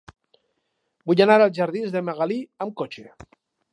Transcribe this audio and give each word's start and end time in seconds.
Vull 1.11 1.21
anar 1.27 1.37
als 1.43 1.53
jardins 1.59 1.93
de 1.97 2.03
Magalí 2.09 2.39
amb 2.67 2.75
cotxe. 2.83 3.05